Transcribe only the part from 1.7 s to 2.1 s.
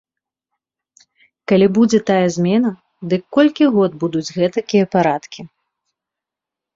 будзе